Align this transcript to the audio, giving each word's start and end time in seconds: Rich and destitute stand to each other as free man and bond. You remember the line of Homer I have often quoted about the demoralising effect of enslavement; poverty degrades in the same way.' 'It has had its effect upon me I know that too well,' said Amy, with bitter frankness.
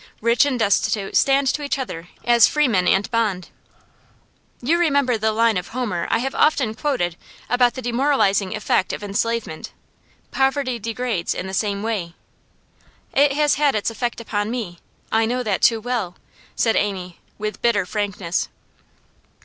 Rich 0.19 0.47
and 0.47 0.57
destitute 0.57 1.15
stand 1.15 1.45
to 1.49 1.61
each 1.61 1.77
other 1.77 2.07
as 2.25 2.47
free 2.47 2.67
man 2.67 2.87
and 2.87 3.05
bond. 3.11 3.49
You 4.59 4.79
remember 4.79 5.15
the 5.15 5.31
line 5.31 5.57
of 5.57 5.67
Homer 5.67 6.07
I 6.09 6.17
have 6.17 6.33
often 6.33 6.73
quoted 6.73 7.15
about 7.51 7.75
the 7.75 7.83
demoralising 7.83 8.55
effect 8.55 8.93
of 8.93 9.03
enslavement; 9.03 9.73
poverty 10.31 10.79
degrades 10.79 11.35
in 11.35 11.45
the 11.45 11.53
same 11.53 11.83
way.' 11.83 12.15
'It 13.13 13.33
has 13.33 13.53
had 13.61 13.75
its 13.75 13.91
effect 13.91 14.19
upon 14.19 14.49
me 14.49 14.79
I 15.11 15.27
know 15.27 15.43
that 15.43 15.61
too 15.61 15.79
well,' 15.79 16.15
said 16.55 16.75
Amy, 16.75 17.19
with 17.37 17.61
bitter 17.61 17.85
frankness. 17.85 18.49